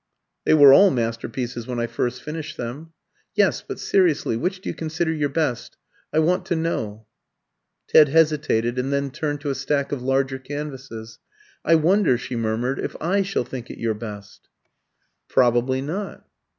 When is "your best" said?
5.13-5.77, 13.77-14.47